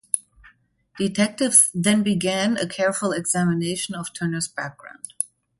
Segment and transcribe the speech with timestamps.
[0.97, 5.13] Detectives then began a careful examination of Turner's background.